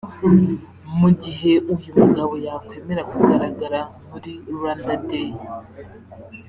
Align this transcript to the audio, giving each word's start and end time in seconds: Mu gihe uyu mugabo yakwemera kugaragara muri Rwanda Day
Mu 0.99 1.09
gihe 1.21 1.53
uyu 1.73 1.91
mugabo 1.99 2.33
yakwemera 2.45 3.01
kugaragara 3.11 3.79
muri 4.09 4.31
Rwanda 4.53 4.93
Day 5.07 5.31